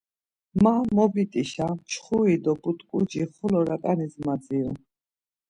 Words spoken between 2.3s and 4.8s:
do but̆ǩuci xolo raǩanis madziru.